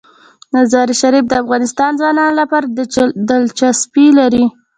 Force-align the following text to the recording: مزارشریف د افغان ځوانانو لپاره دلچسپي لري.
مزارشریف 0.53 1.25
د 1.27 1.33
افغان 1.41 1.61
ځوانانو 1.99 2.33
لپاره 2.41 2.65
دلچسپي 3.29 4.05
لري. 4.19 4.45